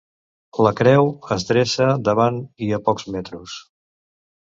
[0.67, 3.59] La creu es dreça davant i a pocs metros.